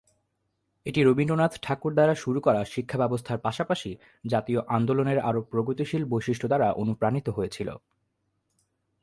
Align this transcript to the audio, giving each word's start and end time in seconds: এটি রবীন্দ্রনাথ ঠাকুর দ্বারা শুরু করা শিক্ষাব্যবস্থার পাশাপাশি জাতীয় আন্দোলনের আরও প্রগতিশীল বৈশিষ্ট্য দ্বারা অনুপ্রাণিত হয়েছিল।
এটি 0.85 0.99
রবীন্দ্রনাথ 1.03 1.53
ঠাকুর 1.61 1.91
দ্বারা 1.93 2.15
শুরু 2.15 2.39
করা 2.41 2.61
শিক্ষাব্যবস্থার 2.65 3.37
পাশাপাশি 3.37 3.91
জাতীয় 4.25 4.59
আন্দোলনের 4.67 5.19
আরও 5.19 5.41
প্রগতিশীল 5.51 6.03
বৈশিষ্ট্য 6.05 6.47
দ্বারা 6.47 6.67
অনুপ্রাণিত 6.73 7.27
হয়েছিল। 7.29 7.69